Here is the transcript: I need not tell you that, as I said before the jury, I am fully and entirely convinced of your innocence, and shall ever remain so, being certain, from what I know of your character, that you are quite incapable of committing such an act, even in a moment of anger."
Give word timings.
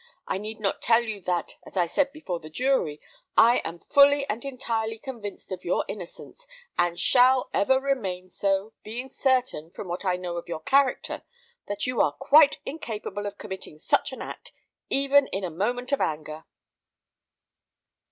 I 0.27 0.39
need 0.39 0.59
not 0.59 0.81
tell 0.81 1.01
you 1.03 1.21
that, 1.21 1.57
as 1.63 1.77
I 1.77 1.85
said 1.85 2.11
before 2.11 2.39
the 2.39 2.49
jury, 2.49 2.99
I 3.37 3.57
am 3.63 3.77
fully 3.91 4.27
and 4.27 4.43
entirely 4.43 4.97
convinced 4.97 5.51
of 5.51 5.63
your 5.63 5.85
innocence, 5.87 6.47
and 6.75 6.99
shall 6.99 7.51
ever 7.53 7.79
remain 7.79 8.31
so, 8.31 8.73
being 8.81 9.11
certain, 9.11 9.69
from 9.69 9.87
what 9.87 10.03
I 10.03 10.15
know 10.15 10.37
of 10.37 10.47
your 10.47 10.61
character, 10.61 11.21
that 11.67 11.85
you 11.85 12.01
are 12.01 12.13
quite 12.13 12.57
incapable 12.65 13.27
of 13.27 13.37
committing 13.37 13.77
such 13.77 14.11
an 14.11 14.23
act, 14.23 14.51
even 14.89 15.27
in 15.27 15.43
a 15.43 15.51
moment 15.51 15.91
of 15.91 16.01
anger." 16.01 16.45